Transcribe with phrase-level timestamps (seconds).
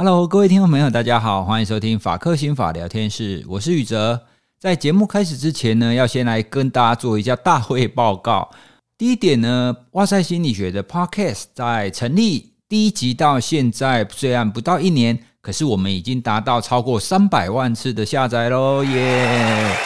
[0.00, 4.26] Hello，各位听众朋友，大家好，欢迎收听法克心法聊天室，我是宇哲。
[4.56, 8.48] 在节目开始之前呢，要先来跟大家做一下大会报告。
[8.96, 19.76] 第一点呢，哇塞心理学的 Podcast 在成立第一集到现在，虽然不到一年，可是我们已经达到超过三百万次的下载喽，耶！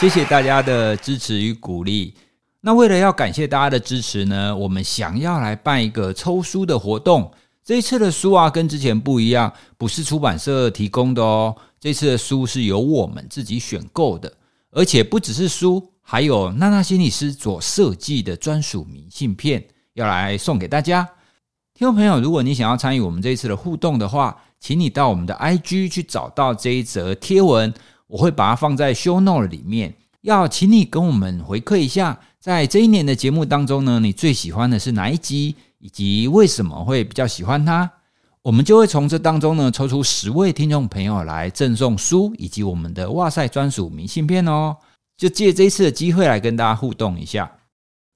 [0.00, 2.14] 谢谢大家的支持与鼓励。
[2.62, 7.30] 那为了要感谢大家的支持呢，我们想要来办一个抽书的活动。
[7.66, 11.52] 这一次的书啊，跟之前不一样，不是出版社提供的哦。
[11.80, 14.32] 这次的书是由我们自己选购的，
[14.70, 21.02] 而且不只是书，还有娜娜心理师所设计的专属明信片要来送给大家。
[21.74, 27.74] 听众朋友，如果你想要参与我们这一次的互动的话，请你到我们的 IG 去找到这一则贴文，
[28.06, 29.92] 我会把它放在 Show Note 里面。
[30.20, 35.56] 要请你跟我们回馈一下，在这一年的节目当中呢，你最喜欢的是哪一集？
[35.78, 37.90] 以及为什么会比较喜欢它，
[38.42, 44.76] 我们就会从这当中呢抽出十位听众朋友来赠送书以及我们的哇塞专属明信片哦。
[45.16, 47.50] 就借这一次的机会来跟大家互动一下。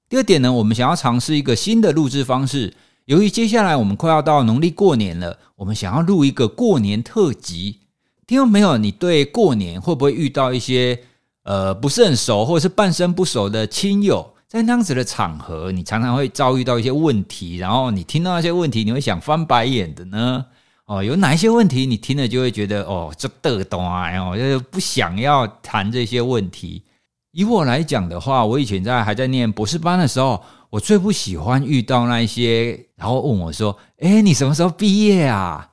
[0.09, 2.75] 第二点呢，我们想要尝试一个新的录制方式。
[3.07, 7.81] 由于接下来我们快要到农历过年了，我们想要录一个过年特辑。
[8.27, 11.01] 听众朋友，你对过年会不会遇到一些
[11.43, 14.35] 呃不是很熟或者是半生不熟的亲友？
[14.51, 20.45] 在那样子的场合，你常常会遭遇到一些问题，然后你听到那些问题，你会想翻白眼的呢？
[20.87, 26.83] 哦，有哪一些问题你听了就会觉得哦，这得懂啊，哦，就是不想要谈这些问题。
[27.31, 35.71] 以我来讲的话，我以前在还在念博士班的时候，我最不喜欢遇到那一些，然后问我说：“诶，你什么时候毕业啊？”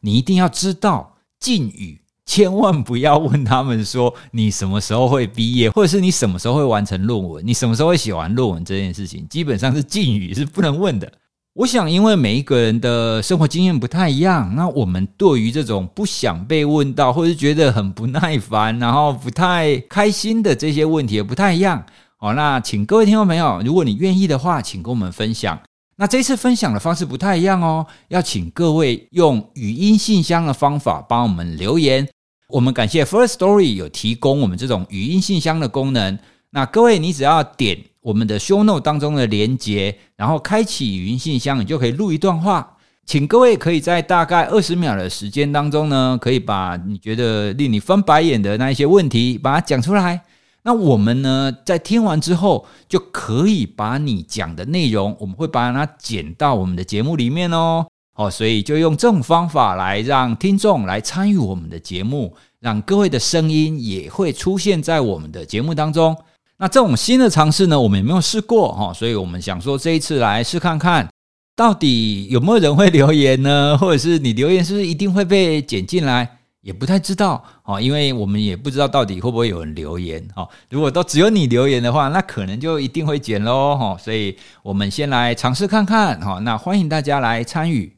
[0.00, 2.00] 你一定要知道敬语。
[2.26, 11.10] 千万不要问他们说你什么时候会毕业，或者是你什么时候会完成论文，你什么时候会写完论文这件事情，基本上是禁语，是不能问的。
[11.54, 21.82] 我想，因为每一个人的生活经验不太一样，那我们对于这种不想被问到，或是觉得很不耐烦，然后不太开心的这些问题也不太一样。
[22.18, 25.58] 好，那请各位听众朋友，如果你愿意的话，请跟我们分享。
[25.96, 32.06] 那这次分享的方式不太一样哦，要请各位用语音信箱的方法帮我们留言。
[32.48, 36.16] 我们感谢 First Story 有提供我们这种语音信箱的功能。
[36.50, 42.76] 那各位，你只要点我们的 Show Note 当中的连接，然后开启语音信箱，你就可以录一段话。
[43.04, 50.22] 请各位可以在大概二十秒的时间当中呢，可以把你觉得令你翻白眼的那一些问题，把它讲出来。
[50.62, 57.86] 那我们呢，在听完之后，就可以把你讲的内容，我们会把它剪到我们的节目里面哦。
[58.16, 66.16] 哦，所以就用这种方法来让听众来参与我们的节目，让各位的声音也会出现在我们的节目当中。
[66.56, 71.06] 那这种新的尝试呢，我们也没有试过哈，所以我们想说这一次来试看看，
[71.54, 73.76] 到底有没有人会留言呢？
[73.78, 76.38] 或者是你留言是不是一定会被剪进来？
[76.62, 80.48] 也不太知道哦，因为我们也不知道到底会不会有人留言哦。
[80.68, 83.96] 如果都只有你留言的话，那可能就一定会剪喽哈。
[83.96, 86.40] 所以我们先来尝试看看哈。
[86.40, 87.95] 那欢迎大家来参与。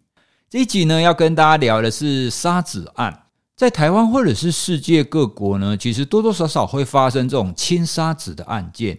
[0.50, 3.24] 这一集呢，要跟大家聊的是杀子案。
[3.54, 8.98] 在台湾或者是世界各国呢，其实多多少少会发生这种亲杀子的案件。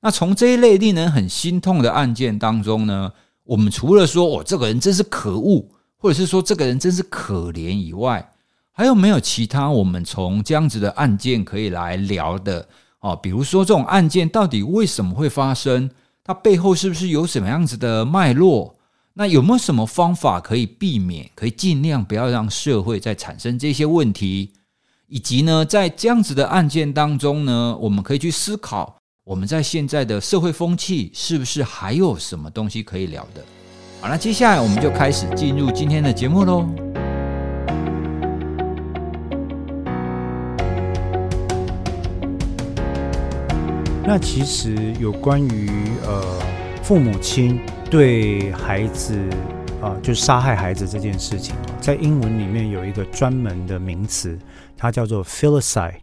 [0.00, 3.12] 那从这一类令人很心痛的案件当中呢，
[3.44, 8.32] 我们除了说“哦，这个人真是可恶”，或者是说“这个人真是可怜”以外，
[8.72, 12.66] 还有没有其他我们从这样子的案件可以来聊的？
[12.98, 15.88] 哦，比如说这种案件到底为什么会发生？
[16.24, 18.74] 它背后是不是有什么样子的脉络？
[19.20, 24.52] 那有没有什么方法可以避免，可以尽量不要让社会再产生这些问题？
[25.08, 33.44] 以及呢，在这样子的案件当中呢，我们可以去思考，我们在现在的社会风气是不是还有什么东西可以聊的？
[34.00, 36.64] 好，那接下来我们就开始进入今天的节目喽。
[44.06, 46.40] 那其实有关于呃
[46.88, 47.60] 父母亲。
[47.90, 49.14] 对孩子
[49.82, 54.38] 啊，就是杀害孩子这件事情，在英文里面有一个专门的名词，
[54.74, 55.94] 它叫做 filicide，F-I-L-I-C-I-D-E。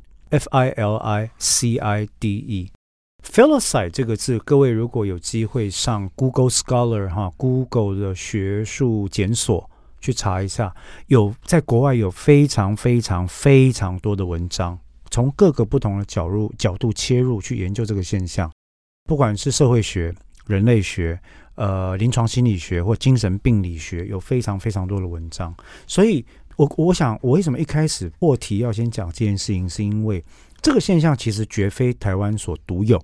[3.23, 9.67] filicide 这个字，各位如果有机会上 Google Scholar 哈，Google 的学术检索
[9.99, 10.75] 去查一下，
[11.07, 14.77] 有在国外有非常非常非常多的文章，
[15.09, 18.51] 从各个不同的角入角度切入去研究这个现象，
[19.05, 20.13] 不管是社会学、
[20.47, 21.19] 人类学。
[21.56, 25.56] 呃，临床心理学或精神病理学有非常非常多的文章，
[25.88, 26.25] 所以
[26.57, 30.21] 我我想，我为什么一开始破题要先讲这件事情，是因为
[30.62, 33.01] 这个现象其实绝非台湾所独有，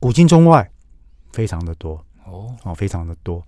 [0.00, 0.68] 古今中外
[1.30, 3.40] 非常的多哦，哦，非常的多。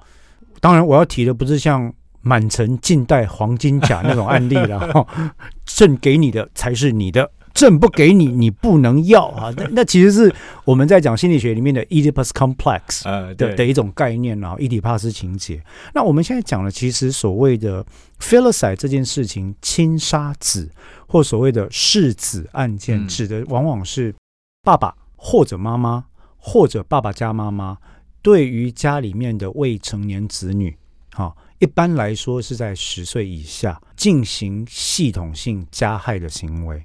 [0.60, 5.34] 当然，我要提的不是像满城尽带黄金甲那种案例了哈，
[5.66, 7.28] 朕给你的才是你的。
[7.56, 9.52] 朕不给你，你不能要啊！
[9.56, 10.32] 那那其实是
[10.66, 13.02] 我们在讲心理学里面的 Oedipus complex
[13.36, 15.60] 的的一种概念啊，伊底帕斯情节。
[15.94, 17.84] 那我们现在讲的，其实所谓的
[18.20, 20.70] Filicide 这件事情，亲杀子
[21.08, 24.14] 或所谓的弑子案件，指的往往是
[24.62, 26.04] 爸爸或者妈妈
[26.36, 27.78] 或者爸爸加妈妈
[28.20, 30.76] 对于家里面的未成年子女，
[31.14, 36.84] 哈，一般来说是在十岁以下进行系统性加害的行为。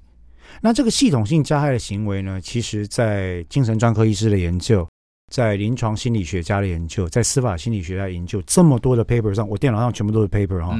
[0.64, 4.88] 那这个系统性加害的行为呢，其实，在精神专科医师的研究，
[5.32, 10.80] 在临床心理学家的研究，在司法心理学家的研究，这么多的 paper 上，我电脑上全部都是 paper 哈，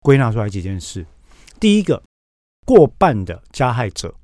[0.00, 1.06] 归纳出来几件事。
[1.58, 2.02] 第一个，
[2.66, 4.14] 过半的加害者，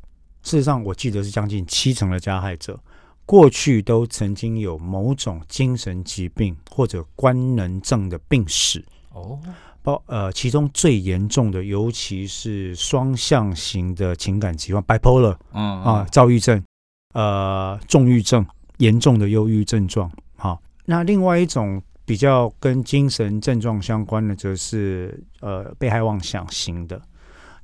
[0.43, 2.79] 事实上我记得是将近七成的加害者，
[3.25, 9.41] 过去都曾经有某种精神疾病或者官能症的病史哦。
[9.85, 16.65] 包呃，其中最严重的，尤其是双向型的情感疾患，bipolar，嗯啊，躁郁症，
[17.13, 18.47] 呃，重郁症，
[18.79, 20.11] 严重的忧郁症状。
[20.37, 27.03] 好，那另外一种比较跟精神症状相关的，则是呃，被害妄想型的。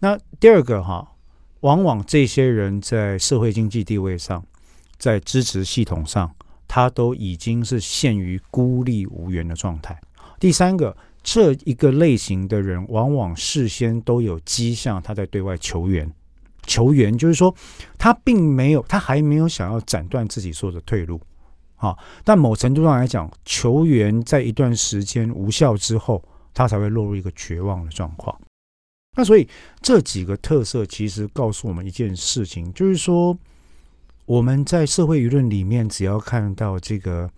[0.01, 1.13] 那第二个哈，
[1.61, 4.45] 往往这些人在社会经济地位上，
[4.99, 6.31] 在支持系统上，
[6.69, 9.99] 他都已经是陷于孤立无援的状态。
[10.39, 10.95] 第三个。
[11.23, 16.11] 这一个类型的人，往往事先都有迹象，他在对外求援。
[16.67, 17.55] 求援就是说，
[17.99, 21.21] 他并没有，他还没有想要斩断自己所有的退路，
[21.77, 26.23] 啊，但某程度上来讲，求援在一段时间无效之后，
[26.55, 28.39] 他才会落入一个绝望的状况。
[29.17, 29.49] 那所以
[29.81, 33.37] 这几个特色其实告诉我们一件事情，就是说
[34.27, 37.29] 我们在社会舆论里面，只要看到这个，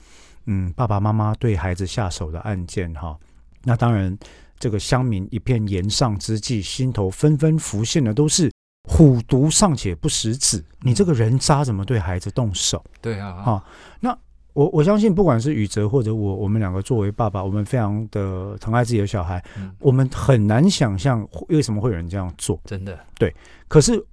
[0.46, 3.18] 嗯，爸爸妈妈对孩子下手的案件，哈。
[3.64, 4.16] 那当然，
[4.58, 8.50] 这个乡民一片言上之际，心头纷纷浮现的都是
[8.88, 12.84] “虎毒尚且不食子”，你这个人渣怎么对孩子动手？
[13.00, 13.64] 对啊，啊，
[14.00, 14.16] 那
[14.52, 22.60] 我我相信，不管是宇哲或者我，我们两个作为爸爸，我们非常的疼爱自己的小孩，嗯、我们很难想象为什么会有人这样做。
[22.64, 23.34] 真的，对。
[23.68, 24.04] 可是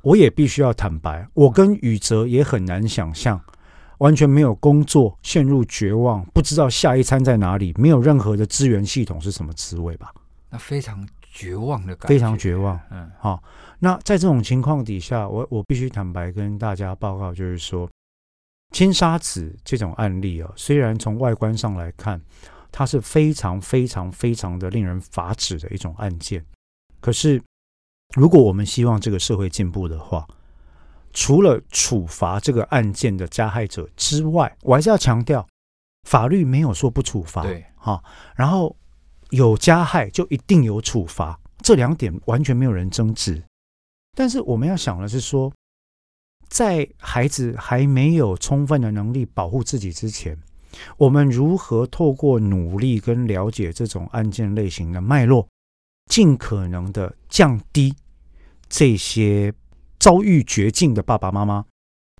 [0.00, 3.40] 我也必须要坦白，我跟宇哲也很难想象。
[4.02, 10.12] 完全没有工作，陷入绝望，不知道下一餐在哪里，没有任何的资源系统是什么滋味吧？
[10.50, 12.78] 那非常绝望的感觉，非常绝望。
[12.90, 13.40] 嗯，好。
[13.78, 17.88] 那在这种情况底下，我我必须坦白跟大家报告，就是说，
[18.72, 22.20] 青沙子这种案例啊，虽然从外观上来看，
[22.72, 26.44] 它是非常非常非常的令人发指的一种案件，
[27.00, 27.40] 可是
[28.16, 30.26] 如果我们希望这个社会进步的话，
[31.12, 35.46] 除了处罚这个案件的加害者之外，我还是要强调，
[36.08, 38.02] 法律没有说不处罚，对，哈。
[38.34, 38.74] 然后
[39.30, 43.42] 有加害就一定有处罚，这两点完全没有人争执。
[44.16, 45.52] 但是我们要想的是说，
[46.48, 50.38] 在孩子还没有充分的能力保护自己之前，
[50.96, 55.46] 我们如何透过努力跟了解这种案件类型的脉络，
[56.10, 57.94] 尽可能的降低
[58.68, 59.52] 这些。
[60.02, 61.64] 遭遇绝境的爸爸妈妈，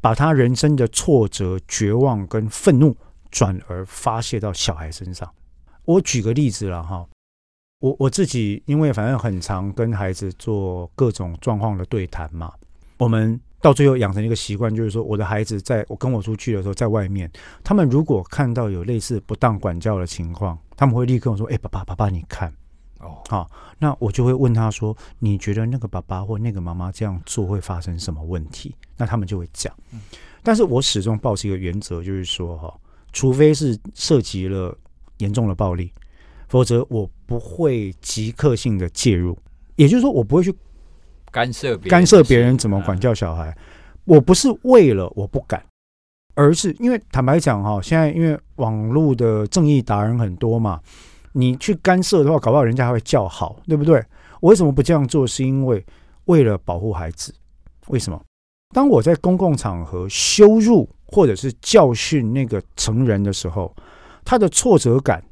[0.00, 2.96] 把他人生的挫折、绝望跟愤怒，
[3.29, 5.29] 转而发泄到小孩身上。
[5.84, 7.05] 我举个例子了哈，
[7.81, 12.52] 我我自己因为反正很常跟孩子做各种状况的对谈嘛，
[12.99, 17.28] 我们到最后养成一个习惯，就是说我的孩子在我跟我出去的时候，在外面，
[17.64, 22.54] 他们如果看到有类似不当管教的情况，他们会立刻说：“哎，爸爸，爸爸，你看。”
[23.02, 29.75] 哦，好，那我就会问他说：“你觉得那个爸爸或那个妈妈这样做会发生什么问题？”那他们就会讲。
[30.42, 32.73] 但是我始终抱持一个原则，就是说，哈，
[33.12, 34.76] 除非是涉及了
[35.18, 35.92] 严重的暴力，
[36.49, 39.37] 否则我不会即刻性的介入。
[39.75, 40.54] 也就是说，我不会去
[41.32, 43.56] 干涉干涉别人怎么管教小孩。
[44.04, 45.64] 我不是为了我不敢，
[46.35, 50.80] 而是因为坦白讲，哈，现在因为网络的正义达人很多嘛。
[51.33, 54.05] 你去干涉的话，搞不好人家还会叫好，对不对？
[54.41, 55.27] 我为什么不这样做？
[55.27, 55.85] 是因为
[56.27, 57.35] 为了保护孩子。
[57.89, 58.23] 为什么？
[58.75, 63.75] 当我在公共场合羞辱或者是教训那个成人的时候，
[64.25, 65.23] 他的挫折感、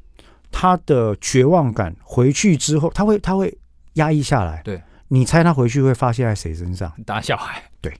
[0.51, 3.57] 他的绝望感，回去之后他会他会
[3.93, 4.61] 压抑下来。
[4.63, 6.91] 对，你猜他回去会发泄在谁身上？
[7.05, 7.63] 打小孩。
[7.81, 7.91] 对，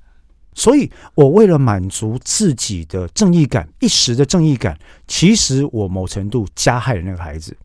[0.53, 4.77] 所以我为了满足自己的正义感，一时的正义感，
[5.07, 7.57] 其实我某程度加害了那个孩子。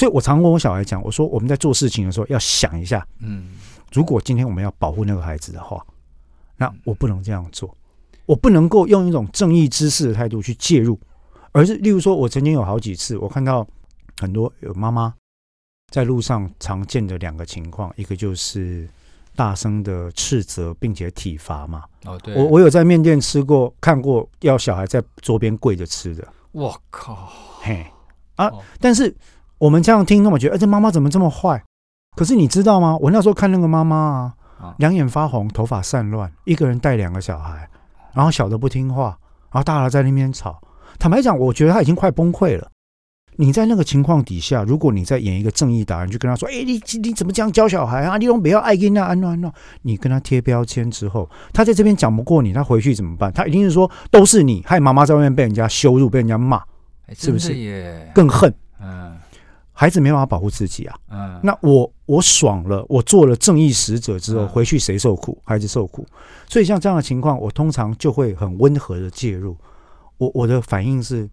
[0.00, 3.50] 所以我常跟我小孩讲，我说我们在做事情的时候要想一下，嗯，
[3.92, 5.84] 如果今天我们要保护那个孩子的话，
[6.56, 7.76] 那我不能这样做，
[8.24, 10.98] 我不能够用一种正义之士的态度去介入，
[11.52, 13.66] 而是例如说，我曾经有好几次，我看到
[14.22, 15.12] 很多有妈妈
[15.90, 18.88] 在路上常见的两个情况，一个就是
[19.36, 21.84] 大声的斥责并且体罚嘛。
[22.06, 26.26] 哦，对，我我有在面店吃过，看过要小孩在桌边跪着吃的。
[26.52, 27.30] 我靠，
[27.60, 27.84] 嘿
[28.36, 28.50] 啊！
[28.80, 29.14] 但是
[29.60, 31.62] 我们这样听，那么觉得，哎，这妈妈怎么这么坏？
[32.16, 32.96] 可是你知道吗？
[32.98, 37.68] 我那时候看那个妈妈啊，两眼发红，头发散乱，一个人带两个小孩，
[38.14, 39.18] 然后小的不听话，
[39.52, 40.58] 然后大的在那边吵。
[40.98, 42.70] 坦白讲，我觉得他已经快崩溃了。
[43.36, 48.16] 你在那个情况底下，如果你在演一个正义达人，就跟他说：“哎，你你怎么这样教小孩啊？
[48.16, 49.52] 你都不要爱跟那安诺安诺。”
[49.82, 53.32] 你跟他贴标签之后，他在这边讲不过你，他回去怎么办？
[53.32, 56.62] 他一定是说：“都是你害妈妈在外面被人家羞辱，被人家骂，
[57.14, 58.10] 是不是？
[58.14, 58.52] 更恨。”
[58.82, 59.09] 嗯，
[59.80, 60.94] 孩子没办法保护自己啊。
[61.10, 65.40] 嗯，那我我爽了，我做了正义使者之后，回去谁受苦？
[65.42, 66.06] 孩子受苦。
[66.46, 69.56] 所以像这样的情况，我通常就会很温和的介入。
[70.18, 71.26] 我我的反应是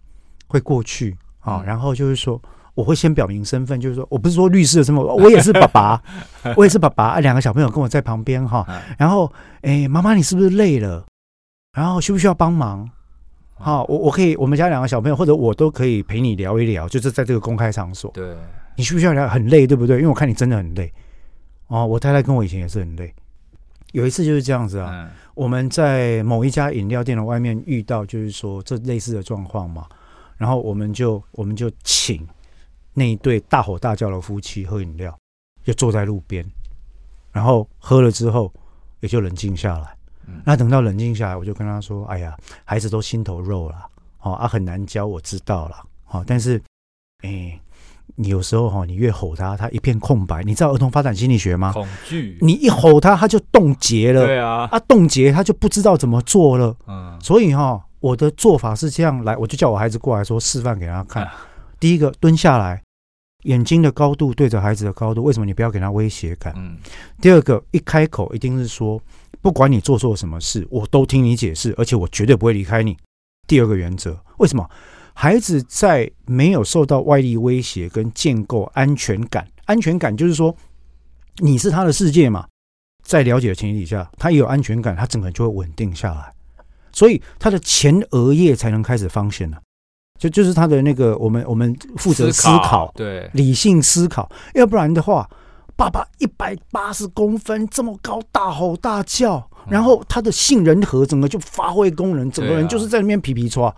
[0.47, 2.41] 会过去啊，然后就是说，
[2.73, 6.01] 我会先表明身份，就是说我不是说律师的身份，我也是爸爸，
[6.55, 8.65] 我也是爸爸，两个小朋友跟我在旁边哈，
[8.97, 11.05] 然后哎，妈妈你是不是累了？
[11.73, 12.89] 然后需不需要帮忙？
[13.59, 18.11] 好，我我可以，我们家两个小朋友或者我都可以陪你聊一聊，就是在这个公开场所。
[18.11, 18.35] 对，
[18.75, 19.27] 你需不需要聊？
[19.27, 19.97] 很累，对不对？
[19.97, 20.93] 因为我看你真的很累。
[21.67, 23.13] 哦，我太太跟我以前也是很累。
[23.93, 29.87] 有一次就是这样子啊，嗯、我们在某一家饮料店的外面遇到，就是说这类似的状况嘛，
[30.37, 32.27] 然后我们就我们就请
[32.93, 35.17] 那一对大吼大叫的夫妻喝饮料，
[35.63, 36.45] 就坐在路边，
[37.31, 38.53] 然后喝了之后
[38.99, 39.96] 也就冷静下来。
[40.27, 43.75] 嗯、那等到冷静下来，我就跟他说：“哎呀，孩子都心头肉了，
[44.21, 46.61] 哦啊很难教，我知道了，好、哦，但是，
[47.23, 47.59] 哎。”
[48.19, 50.41] 你有时候哈，你越吼他，他一片空白。
[50.41, 51.71] 你知道儿童发展心理学吗？
[51.73, 52.35] 恐惧。
[52.41, 54.25] 你一吼他，他就冻结了。
[54.25, 56.75] 对啊，啊，冻结他就不知道怎么做了。
[56.87, 57.15] 嗯。
[57.21, 61.29] 所以哈，我的做法是这样来，我就叫我孩子过来说示范给他看。
[61.79, 62.81] 第一个，蹲下来，
[63.43, 65.21] 眼睛的高度对着孩子的高度。
[65.23, 66.53] 为什么你不要给他威胁感？
[66.57, 66.77] 嗯。
[67.21, 68.99] 第二个，一开口一定是说，
[69.47, 72.97] 不管你做错什么事，我都听你解释，而且我绝对不会离开你。
[73.47, 74.69] 第二个原则，为什么？
[75.13, 80.53] 孩子在没有受到外力威胁跟建构安全感，安全感就是说
[81.37, 82.45] 你是他的世界嘛，
[83.05, 86.33] 在了解的前提底下，他也有安全感，他整个人就会稳定下来，
[86.91, 89.57] 所以他的前额叶才能开始放线了，
[90.19, 95.29] 就就是他的那个我们我们负责思考，对，理性思考，要不然的话，
[95.77, 103.73] 爸爸一百八十公分这么高，大吼大叫，然后他的杏仁核整个就发挥功能，整个人就是在那边皮皮剉。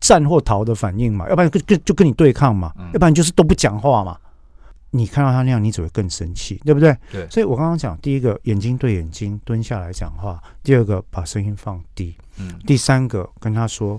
[0.00, 4.18] 战或逃的反应嘛，要不然跟跟就跟你对抗嘛，要不然就是都不讲话嘛。
[4.90, 6.94] 你看到他那样，你只会更生气，对不对？
[7.10, 7.26] 对。
[7.30, 13.98] 所以我刚刚讲，第一个眼睛对眼睛蹲下来讲话，第二个把声音放低，嗯，第三个跟他说，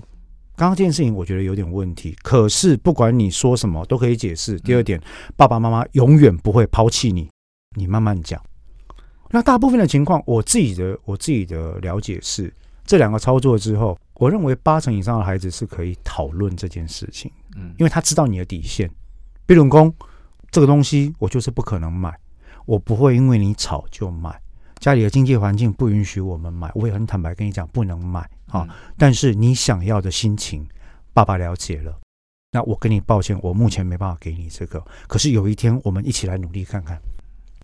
[0.54, 4.60] 刚刚这件事情我觉得有点问题，可是不管你说什么都可以解释。
[4.60, 5.02] 第二点，
[5.36, 7.28] 爸爸妈妈永远不会抛弃你，
[7.76, 8.42] 你慢慢讲。
[9.30, 12.52] 那大部分的情况，我自己的我自己的了解是，
[12.84, 13.96] 这两个操作之后。
[14.18, 18.90] 我认为八成以上的孩子是可以讨论这件事情，嗯，因为他知道你的底线。
[19.44, 19.94] 比如说，
[20.50, 22.18] 这个东西我就是不可能买，
[22.64, 24.40] 我不会因为你吵就买。
[24.78, 28.66] 家里的经济环境不允许我们买，我也很坦白跟你讲不能买啊。
[28.96, 30.66] 但是你想要的心情，
[31.12, 31.94] 爸爸了解了。
[32.52, 34.82] 那我跟你抱歉，我目前没办法给你这个。
[35.06, 36.98] 可是有一天，我们一起来努力看看。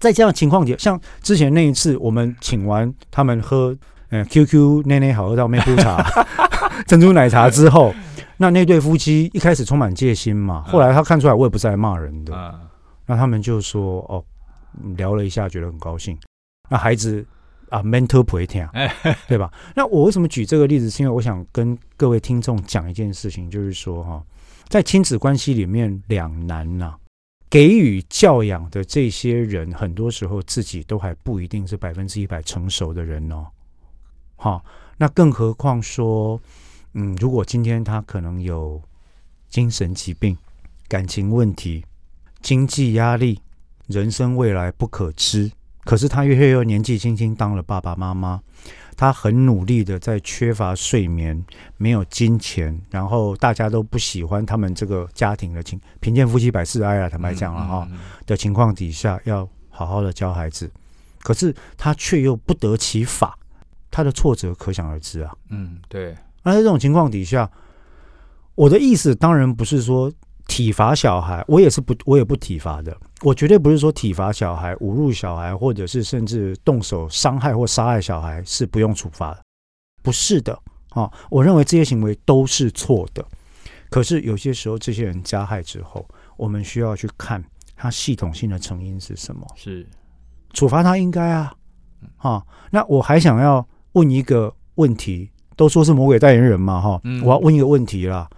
[0.03, 3.75] 在这样的情况下，像之前那一次，我们请完他们喝。
[4.15, 6.05] 嗯，QQ 奶奶好喝到妹夫茶，
[6.87, 7.95] 珍珠奶茶之后，
[8.37, 12.61] 那那对夫妻一开始充满戒心嘛，后来他看出来我也不是来骂人的，
[13.07, 14.23] 那他们就说哦，
[14.99, 16.15] 聊了一下，觉得很高兴。
[16.69, 17.25] 那孩子
[17.71, 18.69] 啊，mental 不会听，
[19.27, 19.51] 对吧？
[19.75, 20.91] 那我为什么举这个例子？
[20.91, 24.23] 是因为我想跟各位听众讲一件事情，就是说哈，
[24.69, 26.93] 在亲子关系里面两难呐，
[27.53, 33.47] 给予教养的这些人，很多时候自己都还不一定是百分之一百成熟的人哦。
[34.37, 34.65] 好，
[34.97, 36.41] 那更何况说，
[36.95, 38.81] 嗯，如果今天他可能有
[39.51, 40.35] 精神疾病、
[40.89, 41.85] 感情问题、
[42.41, 43.39] 经济压力、
[43.87, 45.53] 人生未来不可知，
[45.85, 48.41] 可是他又又年纪轻轻当了爸爸妈妈，
[49.03, 51.45] 他很努力的在缺乏睡眠、
[51.77, 57.89] 没有金钱，然后大家都不喜欢他们这个家庭的情，贫贱夫妻百事哀啊，坦白讲了哈
[58.27, 60.71] 的情况底下，要好好的教孩子，
[61.19, 63.37] 可是他却又不得其法。
[63.91, 65.35] 他的挫折可想而知啊。
[65.49, 66.17] 嗯，对。
[66.45, 67.51] 那在这种情况底下，
[68.55, 70.13] 我的意思当然不是说
[70.47, 72.97] 体罚小孩，我也是不，我也不体罚的。
[73.23, 79.43] 我绝对不是说体罚小孩、侮辱小孩，或者是甚至动手伤害或杀害小孩是不用处罚的，
[80.03, 80.59] 不是的。
[80.91, 83.25] 啊，我认为这些行为都是错的。
[83.89, 86.07] 可是有些时候，这些人加害之后，
[86.37, 87.43] 我们需要去看
[87.77, 89.47] 他系统性的成因是什么？
[89.55, 89.87] 是
[90.53, 91.55] 处罚他应该啊，
[92.17, 92.45] 哈。
[92.71, 97.01] 那我还想要问一个问题，都说是魔鬼代言人嘛，哈。
[97.25, 98.29] 我要问一个问题啦。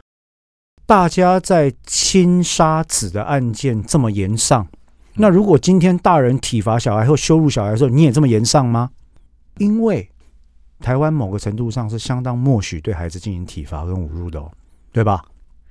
[0.86, 4.66] 大家在亲杀子的案件这么严上，
[5.14, 8.90] 那如果今天大人体罚小孩或羞辱小孩的时候，你也这么严上吗？
[9.58, 10.10] 因为
[10.80, 14.50] 台湾某个程度上是相当默许对孩子进行体罚跟侮辱的哦，
[14.92, 15.24] 对吧？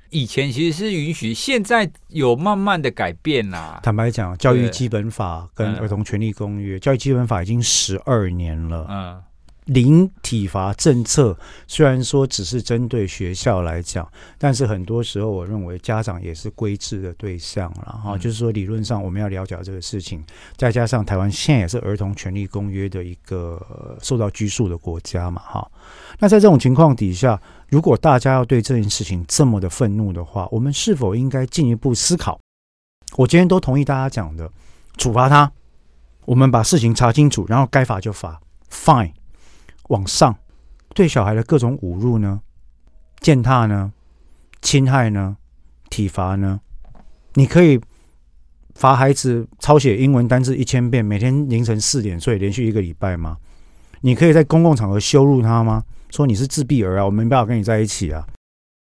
[0.10, 3.79] 以前其实是允许，现在有慢慢的改变啦。
[3.84, 8.88] 坦白讲，教育基本法跟儿童权利公约，教育基本法已经十二年了。
[8.89, 9.22] 嗯。
[9.65, 18.17] 零体罚政策虽然说只是针对学校来讲，但是很多时候我认为家长也是规制的对象了哈。
[18.17, 20.24] 就是说理论上我们要了解这个事情，
[20.58, 25.72] 再加上台湾现在也是儿童权利公约的一个受到拘束的国家嘛哈。
[26.20, 32.39] 那在这种情况底下，如果大家要对这件事情这么的愤怒的话，我们是否应该进一步思考？
[33.15, 34.50] 我今天都同意大家讲的，
[34.98, 35.51] 处罚他，
[36.25, 39.12] 我们把事情查清楚，然后该罚就罚，fine。
[39.90, 40.36] 往上，
[40.94, 42.42] 对小孩的各种侮辱呢、
[43.20, 43.92] 践踏呢、
[44.62, 45.38] 侵害呢、
[45.90, 46.60] 体罚呢，
[47.34, 47.80] 你可以
[48.75, 53.38] 罚孩子抄写英文单字一千遍，每天凌晨四点睡，连续一个礼拜吗？
[54.02, 55.84] 你可以在公共场合羞辱他吗？
[56.10, 58.28] 说你是自闭儿啊，我没办法跟你在一起啊。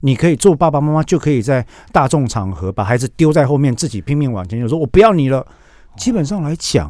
[0.01, 5.45] 你可以做爸爸妈妈，就可以在大众场合把孩子丢在后面，自己拼命往前，就说我不要你了。
[5.97, 6.89] 基本上来讲，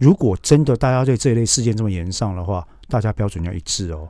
[0.00, 4.08] 如果真的大家对这一类事件这么严上的话，大家标准要一致哦，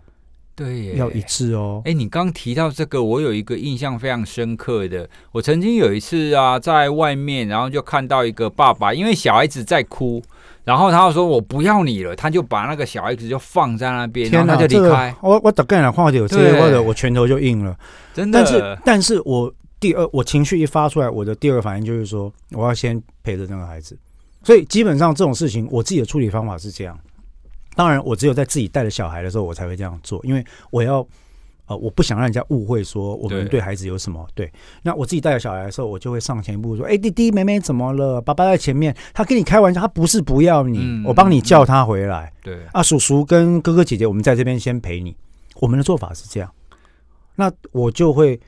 [0.56, 1.82] 对，要一致哦。
[1.84, 5.08] 哎，你刚提到这个，我有一个印象非常深刻的。
[5.32, 10.22] 我曾经有一次啊，在外面，然后就看到一个爸爸，因为小孩子在哭，
[10.64, 15.14] 然后他就说：“我不要你了。”他就把那个小孩子就放在那边，然后他就离开。
[15.22, 17.78] 我我大概来话有这些，或者我拳头就硬了，
[18.12, 18.42] 真的。
[18.42, 23.96] 但是，但是我第二，我情绪一发出来，我的第二反应就是说，我要先陪着那个孩子。
[24.42, 26.98] 所以，基本上这种事情，我自己的处理方法是这样。
[27.74, 31.06] 当然，我只有在自己带着小孩的时候，我才会这样做，因为我要，
[31.66, 34.26] 呃，我不想让人家误会说我们对孩子有什么。
[34.34, 34.50] 对，
[34.82, 38.20] 那我自己带着小孩的时候，我就会上前一步说：“哎，弟弟妹妹怎么了？
[38.20, 42.32] 爸爸在前面，他跟你开玩笑，他不是不要你，嗯、我帮你叫他回来。
[42.42, 45.16] 对，啊，叔叔跟哥哥姐姐，我们在这边先陪你。
[45.56, 46.50] 我们的做法是这样，
[47.36, 48.40] 那我就会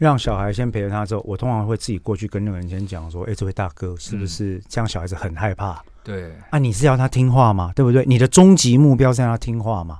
[0.00, 4.88] 让小孩先陪着他之后，我通常会自己过去跟那个人先讲说：“哎，这位大哥是不是这样？
[4.88, 7.70] 小孩子很害怕。”对啊，你是要他听话吗？
[7.76, 8.02] 对不对？
[8.06, 9.98] 你的终极目标是让他听话吗？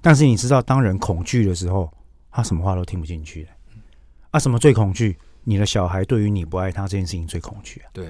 [0.00, 1.92] 但是你知道，当人恐惧的时候，
[2.30, 3.44] 他什么话都听不进去。
[4.30, 5.18] 啊，什么最恐惧？
[5.42, 7.90] 你的小孩对于你不爱他这件事情最恐惧啊。
[7.92, 8.06] 对。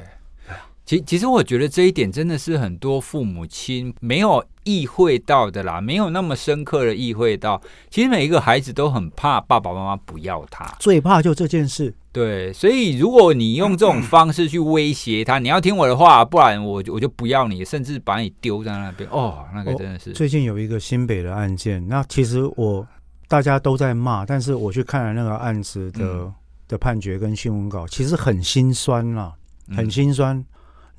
[0.90, 7.62] 其其实我觉得这一点真的是很多父母亲没有意会到的啦，没有那么深刻的意会到。
[7.88, 11.94] 其实每一个孩子都很怕爸爸妈妈不要他，最怕就这件事。
[12.11, 19.09] 对，所以如果你用这种方式去威胁他，你要听我的话，不然我我就不要你，甚至把你丢在那边。
[19.11, 20.11] 哦，那个真的是。
[20.11, 22.85] 最近有一个新北的案件，那其实我
[23.29, 26.35] 大家都在骂，但是我去看了那个案子的、嗯、
[26.66, 29.33] 的判决跟新闻稿，其实很心酸啦，
[29.76, 30.37] 很心酸。
[30.37, 30.44] 嗯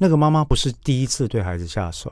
[0.02, 2.12] 那个妈妈不是第一次对孩子下手，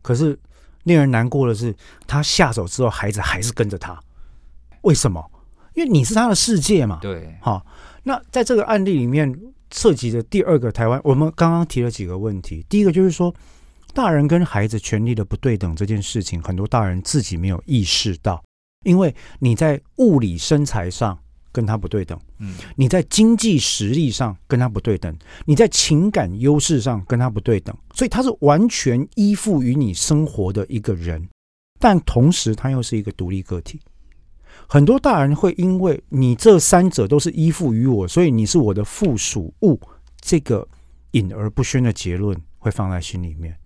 [0.00, 0.38] 可是
[0.84, 1.74] 令人难过的是，
[2.06, 4.00] 她下手之后，孩子还是跟着她。
[4.82, 5.28] 为什么？
[5.74, 7.00] 因为你是他的世界嘛。
[7.02, 7.66] 对，好。
[8.04, 9.36] 那在这个案例里面
[9.72, 12.64] 涉及的第二个台湾，我们刚刚提了几个问题。
[12.68, 13.34] 第一个就是说，
[13.92, 18.40] 大人跟孩子权利的不对等这件事情，很多大人自己没有意识到，
[18.84, 21.18] 因为你在物理身材上。
[21.56, 25.16] 跟他不对等，嗯，你在经济实力上跟他不对等，
[25.46, 31.26] 你在情感优势上跟他不对等，所以他是完全依附于你生活的一个人，
[31.78, 33.80] 但同时他又是一个独立个体。
[34.68, 39.80] 很多大人会因为你这三者都是依附于我，所以你是我的附属物，
[40.20, 40.68] 这个
[41.12, 43.56] 隐而不宣的结论会放在心里面。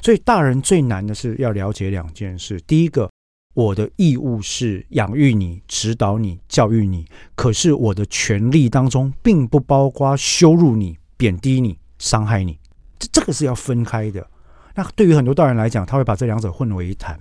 [0.00, 3.10] 所以大人最难的是要了解两件事，第一个。
[3.54, 12.58] 我的义务是养育你、指导你、教育你，可是我的权利当中并不包括羞辱你、贬低你、伤害你，
[12.98, 14.26] 这这个是要分开的。
[14.74, 17.18] 那对于很多大人来讲，他会把这两者混为一谈，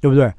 [0.00, 0.32] 对不对？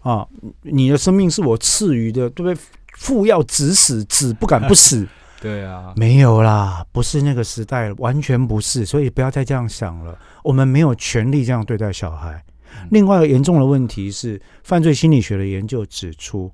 [0.00, 0.26] 啊，
[0.62, 2.62] 你的生命是我赐予的，对不对？
[2.98, 5.08] 父要子死，子不敢不死。
[5.40, 8.84] 对啊，没有啦，不是那个时代，完全不是。
[8.84, 12.44] 所以不要再这样想了，我们没有权利这样对待小孩。
[12.90, 16.52] 另外一个严重的问题是，犯罪心理学的研究指出，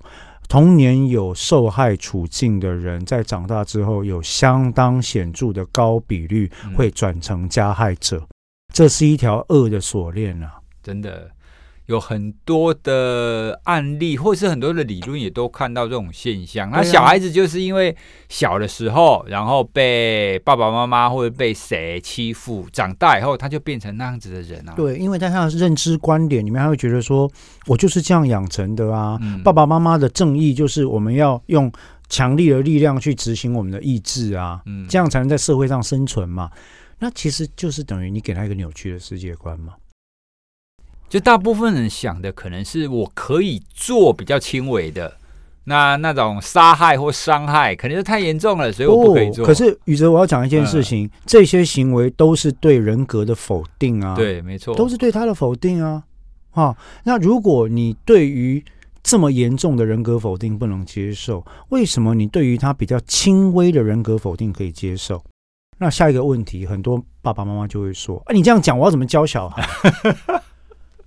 [0.48, 8.26] 童年有受害处境的人，在长大之后有相当显著的高比率会转成加害者，
[8.72, 10.60] 这是一条恶的锁链啊！
[10.82, 11.30] 真的，
[11.86, 16.70] 有很多的案例，或是很多的理论，也都看到这种现象。
[16.70, 17.96] 那小孩子就是因为
[18.28, 24.74] 小的时候，然后被爸爸妈妈或者被谁欺负，长大以后他就变成那样子的人啊。
[24.76, 27.30] 对，因为在他的认知观点里面，他会觉得说，
[27.66, 29.18] 我就是这样养成的啊。
[29.22, 31.70] 嗯、爸爸妈妈的正义就是我们要用
[32.08, 36.50] 强力的力量去执行我们的意志啊，嗯、这样才能在社会上生存嘛。
[36.98, 39.74] 那其实就是等于你给他一个扭曲的世界观嘛。
[41.08, 45.16] 就大部分人想的可能是我可以做比较轻微的，
[45.64, 49.44] 那那种杀害或伤害肯定是太严重了，所以我不可以做。
[49.44, 54.14] 哦、可是宇哲，我要讲一件事情，嗯、这些行为都是对人格的否定啊。
[54.14, 56.02] 对，没错，都是对他的否定啊。
[56.52, 58.64] 啊，那如果你对于
[59.02, 65.22] 这么严重的人格否定不能接受，为什么你对于他比较轻微的人格否定可以接受？
[65.78, 69.62] 那下一个问题，很多爸爸妈妈就会说：“啊，你这样讲，我要怎么教小孩？”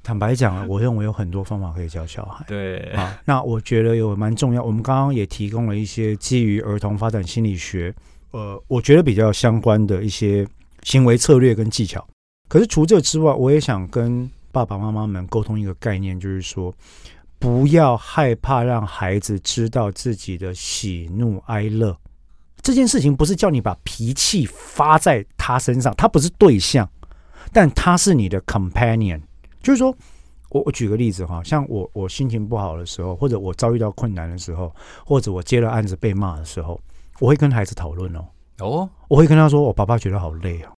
[0.01, 2.43] 坦白讲啊，我认为有很多方法可以教小孩。
[2.47, 4.63] 对啊，那我觉得有蛮重要。
[4.63, 7.93] 我们刚刚也提供了一些基于儿童发展心理学，
[8.31, 10.47] 呃，我觉得比较相关的一些
[10.83, 12.05] 行为策略跟技巧。
[12.47, 16.73] 可是除这之外，我也想跟爸爸妈妈们沟通一个概念，就是说，
[17.37, 21.95] 不要害怕让孩子知道自己的喜怒哀乐。
[22.61, 26.89] 这件事情不是叫你把脾气发在他身上，他不是对象，
[27.53, 29.21] 但他是你的 companion。
[29.61, 29.95] 就是说，
[30.49, 34.73] 我我举个例子哈，像我我心情不好的时候，或者我遭遇到困难的时候，
[35.05, 36.79] 或者我接了案子被骂的时候，
[37.19, 38.25] 我会跟孩子讨论哦。
[38.59, 40.69] 哦，我会跟他说，我爸爸觉得好累哦，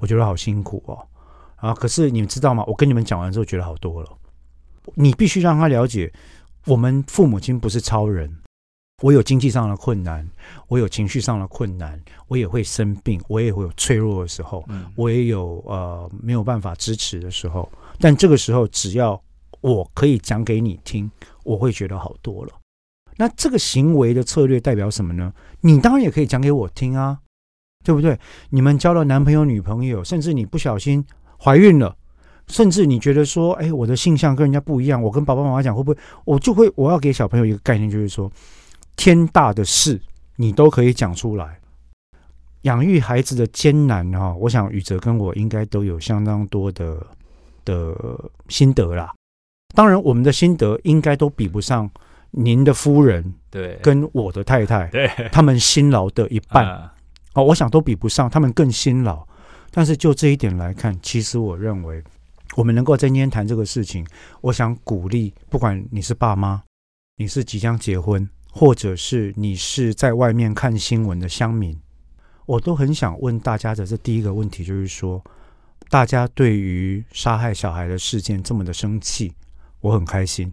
[0.00, 1.06] 我觉得好辛苦哦。
[1.56, 2.64] 啊，可是你们知道吗？
[2.66, 4.08] 我跟你们讲完之后，觉得好多了。
[4.94, 6.10] 你必须让他了解，
[6.66, 8.34] 我们父母亲不是超人。
[9.02, 10.28] 我有经济上的困难，
[10.68, 17.70] 我有情绪上的困难，我也会生病，我也会有脆弱的时候，我也有呃没有办法支持的时候。
[18.00, 19.22] 但这个时候，只要
[19.60, 21.10] 我可以讲给你听，
[21.44, 22.52] 我会觉得好多了。
[23.18, 25.30] 那这个行为的策略代表什么呢？
[25.60, 27.18] 你当然也可以讲给我听啊，
[27.84, 28.18] 对不对？
[28.48, 31.04] 你们交了男朋友、女朋友，甚至你不小心
[31.38, 31.94] 怀孕了，
[32.46, 35.98] 甚至你觉得说，哎，我的性向跟人家不一样，我跟爸爸妈妈讲会不会？
[36.24, 38.32] 我就会，我要给小朋友一个概念，就是说，
[38.96, 40.00] 天大的事
[40.36, 41.60] 你都可以讲出来。
[42.62, 47.06] 养育孩子的艰难哈，我想宇哲跟我应该都有相当多的。
[47.64, 47.94] 的
[48.48, 49.14] 心得啦，
[49.74, 51.90] 当然我们的心得应该都比不上
[52.32, 56.90] 您的夫人对，跟我的太太对，他们辛劳的一半
[57.34, 59.26] 哦，我想都比不上，他们更辛劳。
[59.70, 62.02] 但是就这一点来看，其实我认为
[62.56, 64.04] 我们能够在今天谈这个事情，
[64.40, 66.62] 我想鼓励，不管你是爸妈，
[67.16, 71.78] 你是即将结婚，或者是你是在外面看新闻的乡民，
[72.46, 75.22] 我都很想问大家的这第一个问题，就是说。
[75.90, 79.32] 大家对于杀害小孩的事件这么的生气，
[79.80, 80.50] 我很开心。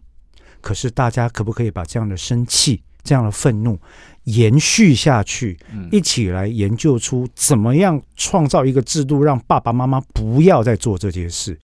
[0.61, 3.79] 可是大家可不可以把这样的生气、这样的愤怒
[4.23, 5.55] 延续下去？
[5.91, 11.59] 一起来研究出怎么样创造一个制度，让爸爸妈妈不要再做这件事。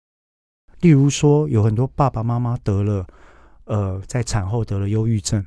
[0.81, 3.07] 例如说，有很多爸爸妈妈得了，
[3.65, 5.43] 呃，在产后得了忧郁症，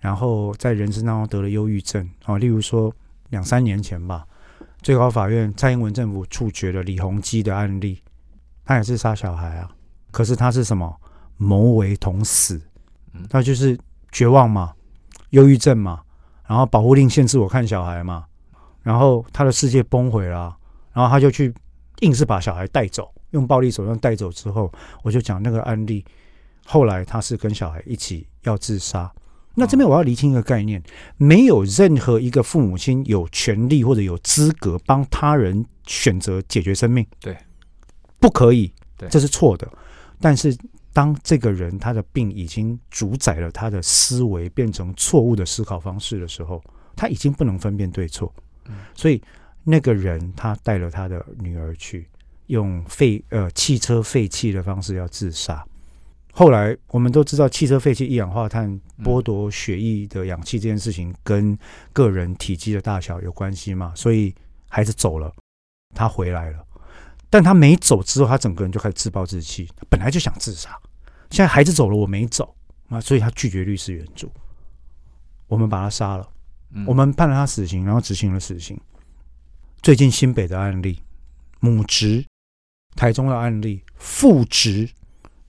[0.00, 2.38] 然后在人生当中得了忧郁症啊。
[2.38, 2.90] 例如说，
[3.28, 4.26] 两三年前吧。
[4.86, 8.00] 最高法院蔡英文政府处决了李鸿基的案例，
[8.64, 9.68] 他也是杀小孩啊，
[10.12, 10.96] 可是他是什么？
[11.38, 12.62] 谋为同死，
[13.28, 13.76] 他就是
[14.12, 14.72] 绝望嘛，
[15.30, 16.00] 忧郁症嘛，
[16.46, 18.26] 然后保护令限制我看小孩嘛，
[18.84, 20.56] 然后他的世界崩毁了，
[20.92, 21.52] 然后他就去
[22.02, 24.72] 硬是把小孩带走，用暴力手段带走之后，
[25.02, 26.04] 我就讲那个案例，
[26.64, 29.12] 后来他是跟小孩一起要自杀。
[29.58, 30.82] 那这边我要厘清一个概念，
[31.16, 37.34] 没有任何一个父母亲有权利或者有资格帮他人选择解决生命，对，
[38.20, 38.70] 不可以，
[39.08, 39.66] 这是错的。
[40.20, 40.54] 但是
[40.92, 46.62] 当这个人他的病已经主宰了他的思维，变成错误的思考方式的时候，
[46.94, 48.30] 他已经不能分辨对错。
[48.94, 49.22] 所以
[49.64, 52.06] 那个人他带了他的女儿去
[52.48, 55.64] 用废呃汽车废弃的方式要自杀。
[56.38, 61.58] 后来我们都知道，汽车废气一氧化碳剥夺血液的氧气这件事情跟
[61.94, 63.90] 个人体积的大小有关系嘛？
[63.96, 64.34] 所以
[64.68, 65.34] 孩子走了，
[65.94, 66.62] 他回来了，
[67.30, 70.78] 但他没走之后，他整个人就开始自暴自弃，本来就想自杀。
[71.30, 72.54] 现在孩子走了，我没走
[72.90, 74.30] 啊，所以他拒绝律师援助，
[75.46, 76.28] 我们把他杀了，
[76.86, 78.78] 我们判了他死刑，然后执行了死刑。
[79.80, 81.00] 最近新北的案例，
[81.60, 82.26] 母职；
[82.94, 84.90] 台中的案例，父职。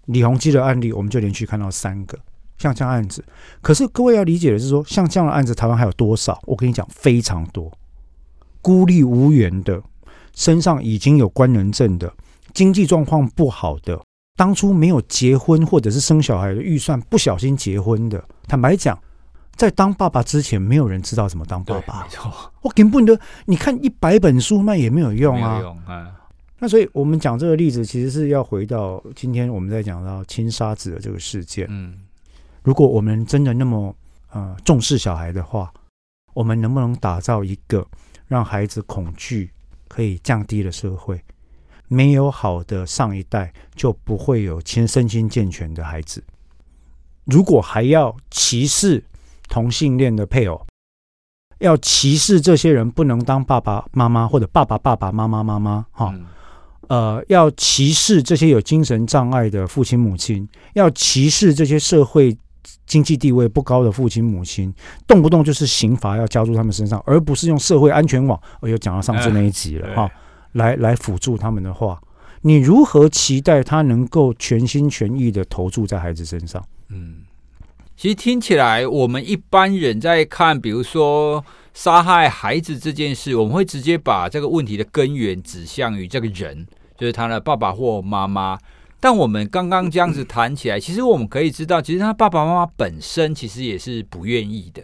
[0.07, 2.17] 李鸿基的案例，我们就连续看到三个
[2.57, 3.23] 像这样案子。
[3.61, 6.37] 可是各位要理解的是说，像这样的案子，台湾还有多少？
[6.45, 7.71] 我跟你讲，非常多。
[8.61, 9.81] 孤立无援的，
[10.33, 12.11] 身上已经有官能症的，
[12.53, 14.01] 经济状况不好的，
[14.35, 18.23] 当初没有结婚或者是生小孩的预算，不小心结婚的。
[18.47, 18.97] 坦白讲，
[19.55, 22.01] 在当爸爸之前，没有人知道怎么当爸爸。
[22.03, 25.59] 没错，我根本的，你看一百本书，那也没有用啊。
[25.59, 26.13] 用啊。
[26.59, 31.67] 那所以我们讲这个例子，其实是要回到今天我们在讲到亲沙子的这个事件。
[31.69, 31.93] 嗯，
[32.63, 33.95] 如果我们真的那么
[34.31, 35.71] 呃重视小孩的话，
[36.33, 37.85] 我们能不能打造一个
[38.27, 39.51] 让孩子恐惧
[39.87, 41.21] 可以降低的社会？
[41.87, 46.23] 没有好的上一代，就不会有亲身心健全的孩子。
[47.25, 49.03] 如果还要歧视
[49.47, 50.65] 同性恋的配偶，
[51.59, 56.11] 要歧视这些人不能当爸爸妈妈或者爸爸爸爸妈妈妈妈，哈。
[56.15, 56.25] 嗯
[56.87, 62.35] 呃，要歧视这些有精神障碍的父亲母亲，要歧视这些社会
[62.85, 64.73] 经济地位不高的父亲母亲，
[65.05, 68.39] 动不动就是刑罚要加入他们身上，而不是用社会安全网。
[68.61, 70.11] 我又讲到上次那一集了哈、呃，
[70.53, 72.01] 来来辅助他们的话，
[72.41, 76.65] 你如何期待他能够全心全意的投注在孩子身上？
[76.89, 77.17] 嗯，
[77.97, 81.43] 其实听起来，我们一般人在看，比如说。
[81.73, 86.65] 杀害孩子这件事，我们会直接把这个问题的根源指向于这个人，
[86.97, 88.57] 就是他的爸爸或妈妈。
[88.99, 94.83] 但我们刚刚这样子谈起来，其实我们可以知道，其实他爸爸妈妈本身其实也是不愿意的。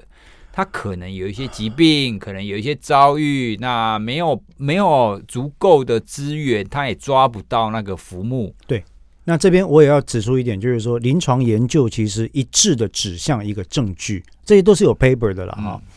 [0.51, 8.53] 他可能有一些疾病，可能有一些遭遇，那没有没有足够的资源，他也抓不到那个浮木。
[8.67, 8.83] 对，
[9.23, 15.81] 那这边我也要指出一点，就是说临床研究其实一致的指向一个证据，这些都是有 paper 的了哈。
[15.81, 15.87] 嗯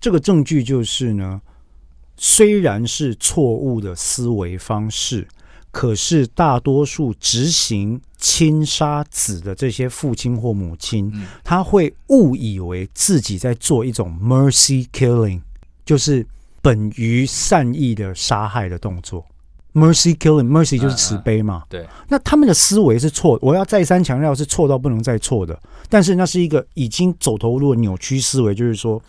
[0.00, 1.40] 这个证据就是呢，
[2.16, 5.28] 虽然是错误的思维方式，
[5.70, 15.40] 可是大多数执行亲杀子的这些父亲或母亲，他会误以为自己在做一种 mercy killing，
[15.84, 16.26] 就是
[16.60, 19.24] 本于善意的杀害的动作。
[19.74, 21.64] mercy killing，mercy 就是慈悲嘛。
[21.68, 21.86] 对。
[22.08, 25.58] 那他们的思维是错，我要再三强调是错到不能再错的。
[25.88, 29.02] 但是那是一个已经走投无路的扭曲思维，就是说。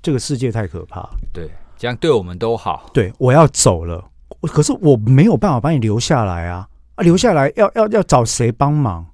[0.00, 2.88] 这个世界太可怕，对，这样对我们都好。
[2.94, 4.02] 对，我要走了，
[4.42, 6.68] 可是我没有办法把你留下来啊！
[6.94, 9.04] 啊，留下来要要要找谁帮忙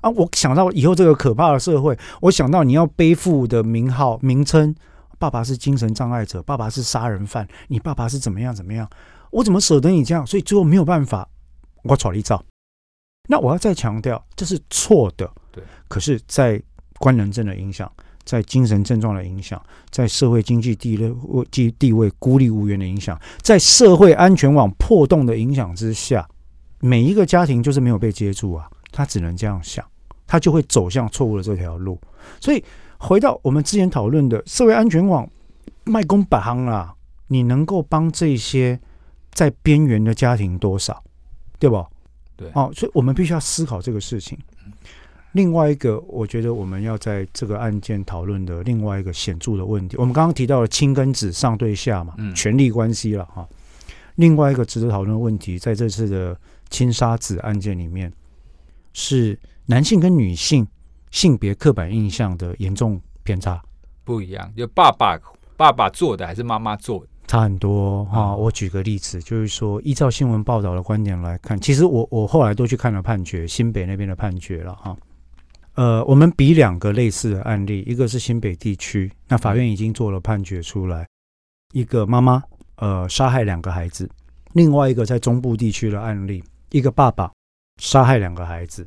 [0.00, 0.08] 啊？
[0.10, 4.74] 我想到以后这个可怕的社会，我想到你要背负的名号名称，
[5.18, 8.88] 爸爸是精神障碍者，爸爸是杀人犯，你爸爸是怎么样怎么样？
[9.30, 10.26] 我怎么舍得你这样？
[10.26, 11.28] 所以最后没有办法，
[11.84, 12.42] 我找一遭。
[13.28, 15.30] 那我要再强调，这是错的。
[15.52, 16.60] 对，可是，在
[16.98, 17.90] 官能症的影响。
[18.30, 26.24] 在精神症状的影响，在社会经济地位地地位孤立无援的影响，在社会安全网破洞的影响之下，
[26.78, 29.84] 每一个家庭就是没有被接住啊，他只能这样想，
[30.28, 32.00] 他就会走向错误的这条路。
[32.38, 32.62] 所以
[32.98, 35.28] 回到我们之前讨论的社会安全网，
[35.82, 36.94] 卖公百行啊，
[37.26, 38.78] 你能够帮这些
[39.32, 41.02] 在边缘的家庭多少，
[41.58, 41.84] 对不？
[42.36, 44.38] 对，哦，所以我们必须要思考这个事情。
[45.32, 53.48] 另外一个，我觉得我们要在这个案件讨论的另外一个显著的问题，我们刚刚提到了亲跟子上对下嘛，权力关系了哈。
[54.16, 56.36] 另外一个值得讨论的问题，在这次的
[56.68, 58.12] 亲杀子案件里面，
[58.92, 60.66] 是男性跟女性
[61.12, 63.62] 性别刻板印象的严重偏差
[64.02, 65.16] 不一样，就爸爸
[65.56, 68.34] 爸爸做的还是妈妈做的差很多哈。
[68.34, 74.96] 我举个例子，就是说依照新闻报道的观点来看，其实我我后来都去看了判决，新北那边的判决了哈。
[75.80, 81.08] 呃，我们比两个类似的案例，一个是新北地区，那法院已经做了判决出来，
[81.72, 82.42] 一个妈妈
[82.76, 84.06] 呃杀害两个孩子；
[84.52, 87.32] 另外一个在中部地区的案例，一个爸爸
[87.78, 88.86] 杀害两个孩子。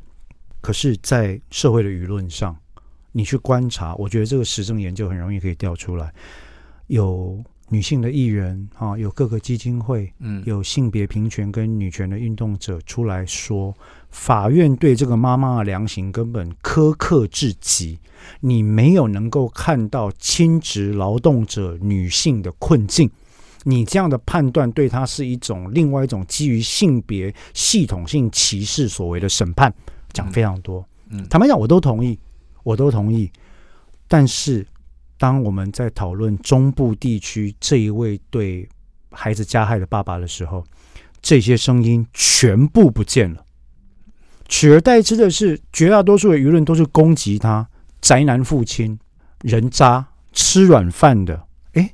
[0.62, 2.56] 可是，在社会的舆论上，
[3.12, 6.14] 你去观察，我觉得这个实证研究很容易可以调出来，
[6.86, 7.44] 有。
[7.74, 13.74] 女性的艺人啊，有各个基金会，嗯，有性别平权跟女权的运动者出来说，
[14.12, 17.98] 法院对这个妈妈的量刑根本苛刻至极。
[18.42, 23.10] 你没有能够看到亲职劳动者女性的困境，
[23.64, 29.74] 你这样的判断对她是一种另外一种基于性别系统性歧视所谓的审判，
[30.14, 30.86] 讲非常多。
[31.10, 32.20] 嗯，坦白讲，我都同意，
[32.62, 33.32] 我都同意，
[34.08, 34.64] 但是。
[35.18, 38.68] 当我们在讨论中部地区这一位对
[39.12, 40.64] 孩子加害的爸爸的时候，
[41.22, 43.46] 这些声音全部不见了，
[44.50, 47.66] 取而代之的是绝大多数的舆论都是攻击他
[48.02, 49.00] 宅男父亲、
[49.42, 51.48] 人渣、吃软饭的。
[51.74, 51.94] 诶，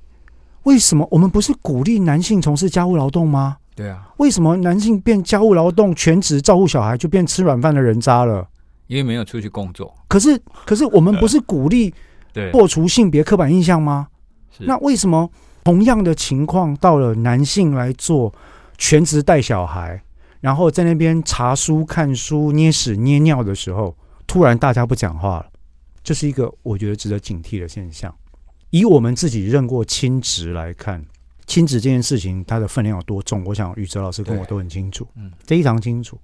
[0.63, 3.57] 为什么我们不是鼓励男性从事家务劳动吗？
[3.75, 8.47] 对啊，为什么男性变家务劳动、全职照顾小孩就变吃软饭的人渣了？
[8.87, 9.93] 因为没有出去工作。
[10.07, 11.93] 可是，可是我们不是鼓励。
[12.51, 14.07] 破除性别刻板印象吗？
[14.59, 15.29] 那为什么
[15.63, 18.33] 同样的情况到了男性来做
[18.77, 20.01] 全职带小孩，
[20.41, 23.95] 然后在那边查书、看书、捏屎捏尿的时候，
[24.27, 25.45] 突然大家不讲话了，
[26.03, 28.13] 这是一个我觉得值得警惕的现象。
[28.69, 31.03] 以我们自己认过亲职来看，
[31.47, 36.19] 亲职这件事情它的分量有多重，我想宇哲老师跟我都很清楚，嗯，非常清楚。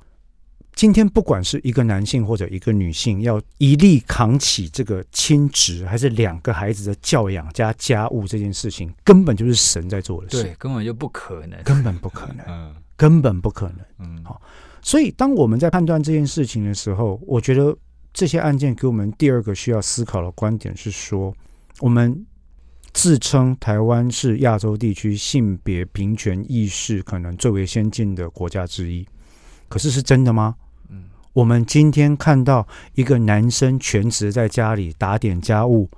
[0.76, 14.42] 今天不管是一个男性或者一个女性，要一力扛起这个亲职，还是两个孩子的教养加家务这件事情，根本就是神在做的事，对，根本就不可能，根本不可能，嗯，根本不可能，嗯，好，
[14.82, 17.74] 所以当我们在判断这件事情的时候，我觉得
[18.14, 21.34] 这些案件给我们第二个需要思考的观点是说，
[21.80, 22.26] 我们
[22.92, 29.08] 自称台湾是亚洲地区性别平权意识可能最为先进的国家之一，
[29.70, 30.54] 可是是真的吗？
[31.36, 35.90] 我们今天看到一个男生全职在家里打点家务，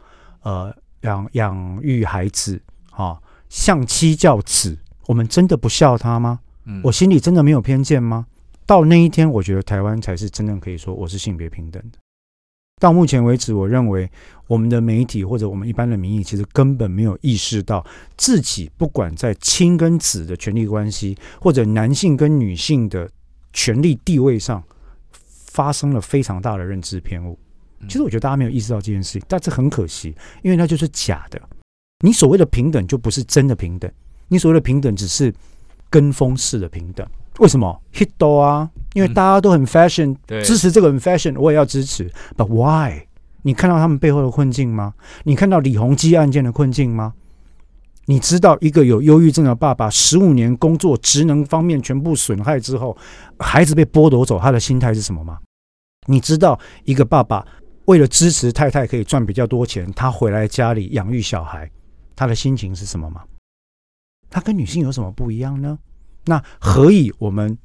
[0.42, 6.40] 呃，养养育孩子，啊，相妻教子，我们真的不笑他吗？
[6.66, 8.26] 嗯，我心里真的没有偏见吗？
[8.66, 12.00] 到那一天，我觉得台湾才是真正可以说我是性别平等的。
[12.82, 14.10] 到目前为止，我认为
[14.48, 17.86] 我们的媒体或者我们一般的民意，其实根本没有意识到
[18.18, 23.08] 自己不管在亲跟子的权利关系，或者男性跟女性的
[23.54, 24.64] 权利地位上。
[25.58, 27.36] 发生了非常大的认知偏误。
[27.88, 31.42] 其实我觉得大家没有意识到这件事情，但这很可惜，因为那就是假的。
[32.06, 33.92] 你所谓的平等就不是真的平等，
[34.28, 35.34] 你所谓的平等只是
[35.90, 37.04] 跟风式的平等。
[37.40, 42.08] 为什么 h i t o 啊，因为大家都很 fashion，支持这个很 fashion，我也要支持。
[42.36, 43.08] But why？
[43.42, 44.94] 你看到他们背后的困境吗？
[45.24, 47.14] 你看到李洪基案件的困境吗？
[48.06, 52.96] 你知道一个有忧郁症的爸爸，十五年工作职能方面全部损害之后，
[53.40, 55.38] 孩子被剥夺走，他的心态是什么吗？
[56.10, 57.46] 你知道一个爸爸
[57.86, 61.70] 为了支持太太可以赚比较多钱，他回来家里养育小孩，
[62.16, 63.24] 他的心情是什么吗？
[64.30, 65.78] 他跟女性有什么不一样呢？
[66.26, 67.58] 那何以我们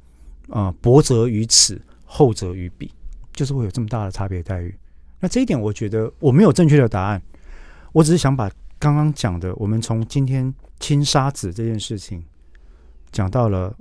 [0.49, 2.91] 啊薄则于此，厚则于彼，
[3.31, 4.77] 就是会有这么大的差别待遇？
[5.19, 7.21] 那这一点我觉得我没有正确的答案，
[7.91, 12.23] 我只是想把刚刚讲的，我们从今天亲沙子这件事情
[13.11, 13.75] 讲到了。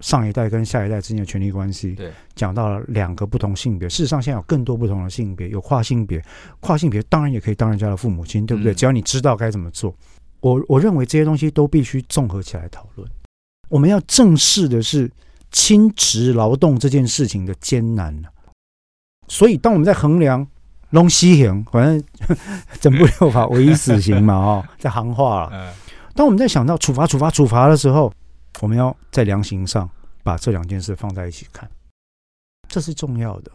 [0.00, 3.88] 上一代跟下一代之间的权力关系，对，讲到了两个不同性别。
[3.88, 6.22] 事实上，现在有更多不同的性别，有跨性别，
[6.60, 8.74] 跨性别当然也可以当人家的父母亲，对不对？
[8.74, 9.94] 只要你知道该怎么做，
[10.40, 13.08] 我我认为这些东西都必须综合起来讨论。
[13.68, 15.10] 我们要正视的是
[15.52, 18.20] 亲职劳动这件事情的艰难。
[19.28, 20.46] 所以，当我们在衡量
[20.90, 22.02] 龙西行，反正
[22.80, 25.72] 整部六法唯一死刑嘛，哦， 在行话了。
[26.14, 28.12] 当我们在想到处罚、处罚、处罚的时候，
[28.60, 29.88] 我们要在量刑上
[30.22, 31.68] 把这两件事放在一起看，
[32.68, 33.50] 这是重要的。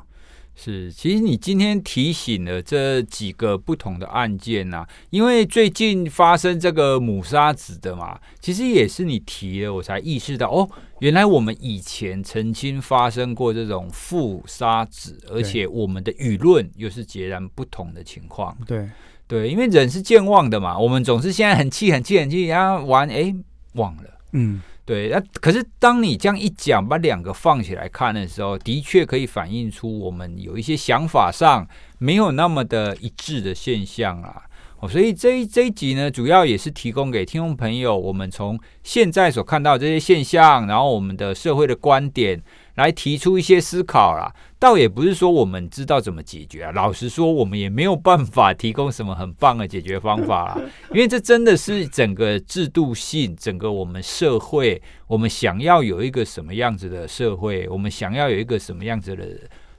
[0.58, 10.68] 是，其实你今天提醒了这几个不同的案件呐、啊，因为最近发生这个母杀子的嘛，其实也是你提了，我才意识到哦，
[11.00, 18.58] 原来我们以前曾经发生过这种父杀子，而且我们的舆论又是截然不同的情况。
[18.66, 18.90] 对
[19.28, 23.36] 对，因为人是健忘的嘛，我们总是现在很气、很气、很气，然后玩哎
[23.74, 24.62] 忘了，嗯。
[24.86, 31.68] 对，那可是当你这样一讲，把两个放起来看的时候，的确可以反映出我们有一些想法上
[31.98, 34.44] 没有那么的一致的现象啊。
[34.80, 42.42] 哦，所以这一这一集呢，主要也是提供给听众朋友，我们从现在所看到这些现象，然后我们的社会的观点。
[42.76, 46.72] 来提出一些思考啦，倒也不是说我们知道怎么解决啊。
[46.74, 50.62] 老实说，我们也没有办法提供什么很棒的解决方法啦，
[50.92, 59.26] 因为这真的是整个制度性，整个我们社会，我们想要有一个什么样子的社会，我们想要有一个什么样子的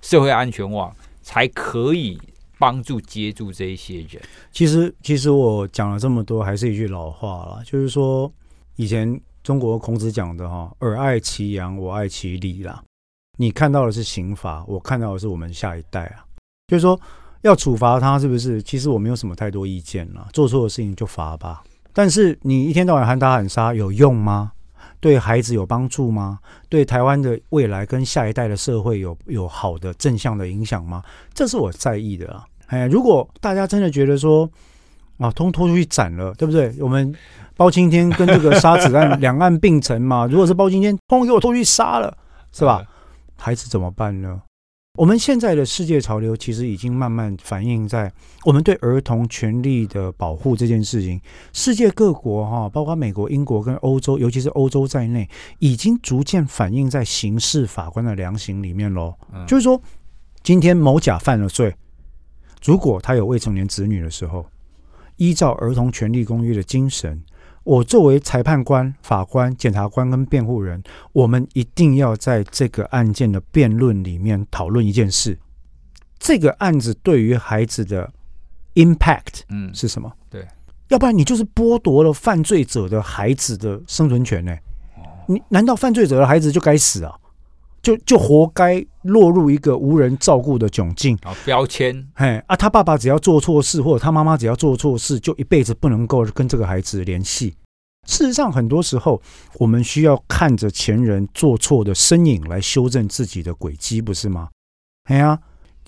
[0.01, 2.19] 社会安全网，才可以
[2.59, 4.23] 帮助接住这一些人。
[4.51, 8.33] 其实，其实我讲了这么多，还是一句老话啦，就是说
[8.77, 9.21] 以前。
[9.47, 12.83] 中国孔子讲的哈，尔爱其羊，我爱其礼啦。
[13.37, 16.25] 你看到的是刑罚，我看到的是我们下一代啊。
[16.68, 16.99] 就是说
[17.42, 18.62] 要处罚他，是不是？
[18.62, 21.62] 其实我没有什么太多意见了，做错的事情就罚吧。
[21.92, 24.53] 但是你一天到晚喊打喊杀有用吗？
[25.01, 26.38] 对孩子有帮助吗？
[26.68, 31.03] 对台湾的未来跟下一代的社会有有好的正向的影响吗？
[31.33, 32.44] 这是我在意的啊。
[32.66, 34.51] 哎，如果大家真的觉得说
[35.18, 36.75] 啊，通拖出去斩了，对不对？
[36.81, 37.14] 我们。
[37.59, 40.27] 包青天跟这个杀子案 两岸并存嘛？
[40.27, 42.15] 如果是包青天，通给我拖去杀了，
[42.52, 42.85] 是吧？
[43.37, 44.43] 孩子怎么办呢？
[44.99, 48.11] 我们现在的世界潮流其实已经慢慢反映在
[48.47, 51.21] 我们对儿童权利的保护这件事情。
[51.53, 55.29] 世界各国哈，包括美国、英国跟欧洲，尤其是欧洲在内，
[55.59, 59.15] 已经逐渐反映在刑事法官的量刑里面喽。
[59.47, 59.79] 就是说，
[60.43, 61.77] 今天某甲犯了罪，
[62.65, 64.47] 如果他有未成年子女的时候，
[65.17, 67.23] 依照儿童权利公约的精神。
[67.67, 70.81] 我作为裁判官、法官、检察官跟辩护人，
[71.12, 75.37] 我们一定要在这个案件的辩论里面讨论一件事：
[76.17, 78.08] 这个案子对于孩子的
[78.75, 80.12] impact，嗯，是什么？
[80.31, 80.46] 对，
[80.90, 84.56] 要不然你就是剥夺了犯罪者的孩子的生存权呢？
[85.27, 87.12] 你难道犯罪者的孩子就该死啊？
[87.83, 91.35] 就就活该落入一个无人照顾的窘境啊！
[91.44, 92.57] 标签，嘿啊！
[92.57, 97.54] 他爸爸只要做错事，或者他妈妈只要做错事，就一辈子不能够跟这个孩子联系。
[98.07, 99.21] 事实上，很多时候
[99.59, 104.48] 我们需要看着前人做错的身影来修正自己的轨迹，不是吗？
[105.04, 105.38] 哎呀，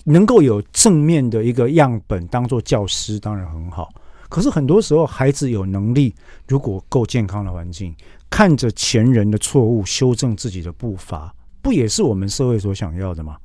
[0.05, 3.89] 能够有正面的一个样本当做教师，当然很好。
[4.27, 6.13] 可是很多时候，孩子有能力，
[6.47, 7.95] 如果够健康的环境，
[8.29, 11.33] 看着前人的错误，修正自己的步伐。
[11.69, 13.37] 不也是我们社会所想要的吗？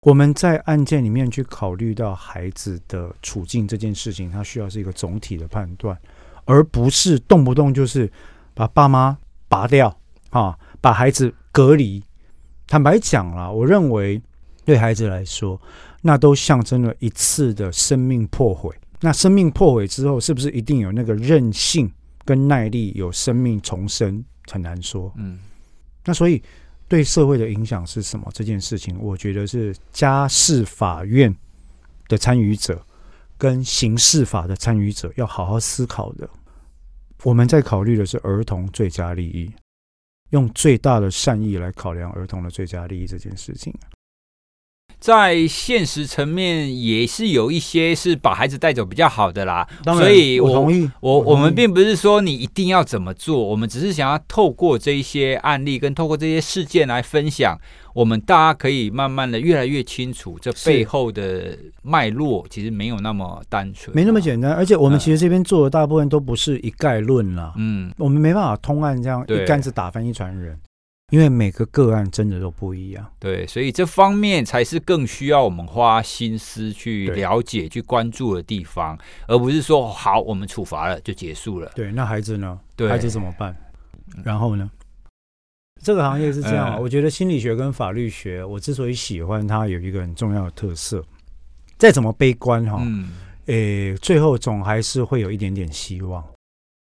[0.00, 5.98] 我们在案件里面去考虑到孩子的处境这件事情，它需要是一个总体的判断，
[6.46, 8.10] 而不是动不动就是
[8.54, 9.94] 把爸妈拔掉
[10.30, 12.02] 啊，把孩子隔离。
[12.66, 14.18] 坦白讲啦，我认为
[14.64, 15.60] 对孩子来说，
[16.00, 18.74] 那都象征了一次的生命破毁。
[19.00, 21.92] 那生命破毁之后，是不是一定有那个韧性
[22.24, 24.24] 跟耐力，有生命重生？
[24.50, 25.12] 很难说。
[25.16, 25.38] 嗯，
[26.06, 26.42] 那所以。
[26.94, 28.30] 对社会的影响是什么？
[28.32, 31.34] 这件事情，我觉得是家事法院
[32.06, 32.80] 的参与者
[33.36, 36.30] 跟刑事法的参与者要好好思考的。
[37.24, 39.50] 我们在考虑的是儿童最佳利益，
[40.30, 43.74] 用最大的善意来考量儿童的最佳利益这件事情。
[45.04, 50.90] 在现实层面也是有一些是把孩子带走比较好的啦，所以我同意。
[51.00, 57.54] 我我，我们并不是说你一定要怎么做，我们只是想要透过这一些案例跟透过这些事件来分享，
[57.92, 64.52] 我们大家可以慢慢的越来越清楚这背后的脉络，其实没有那么单纯，没那么简单。
[64.52, 70.58] 而且我们其实这边做的大部分都不是一概论了，嗯，我们没办法通案这样一竿子打翻一船人。
[71.14, 78.98] 因为每个个案真的都不一样，对，所以这方面才是更需要我们花心思去了解、去关注的地方，
[79.28, 81.70] 而不是说好我们处罚了就结束了。
[81.76, 82.58] 对，那孩子呢？
[82.74, 83.56] 对，孩子怎么办？
[84.24, 84.68] 然后呢？
[85.80, 91.00] 这个行业是这样，我觉得心理学跟法律学，我之所以喜欢它，有一个很重要的特色，
[91.78, 93.12] 再怎么悲观哈，嗯，
[93.46, 96.24] 诶，最后总还是会有一点点希望，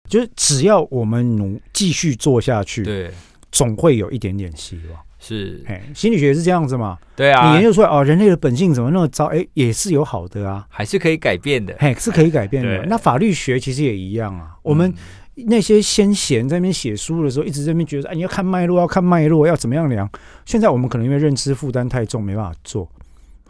[0.09, 3.11] 就是只要我们努继续做下去，对。
[3.51, 6.97] 总会有一点点希望，是，嘿，心理学是这样子嘛？
[7.15, 9.25] 对啊，你研究出来哦，人类的本性怎么那么糟？
[9.25, 12.85] 哎，也是有好的啊，还是可以改变的，嘿，是可以改变的。
[12.85, 14.55] 那法律学其实也一样啊。
[14.63, 14.93] 我们
[15.35, 20.09] 那些先贤在那边写书的时候，一直在那边觉得，哎，你要看脉络，要看脉络，要怎么样量？
[20.45, 22.89] 现在我们可能因为认知负担太重，没办法做。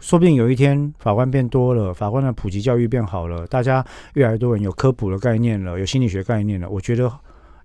[0.00, 3.84] 说不定有一天法官变多了，法官的普及教育变好了，大家
[4.14, 7.10] 越来越多人有科普的概念了，有心理学概念了，我觉得。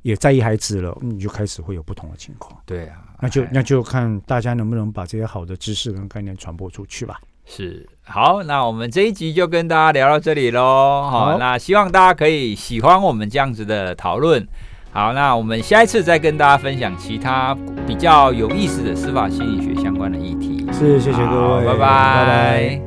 [0.08, 2.58] 也在意孩子了，你就开始会有不同的情况。
[2.66, 7.20] 对啊，那就那就看大家能不能把这些好的知识跟概念传播出去吧。
[7.45, 11.10] 是，好，那我们这一集就跟大家聊到这里喽。
[11.12, 14.47] 好，那希望大家可以喜欢我们这样子的讨论。
[14.91, 17.53] 好，那我们下一次再跟大家分享其他
[17.86, 20.66] 比较有意思的司法心理学相关的议题。
[20.72, 22.87] 是，谢谢各位，拜拜，拜拜。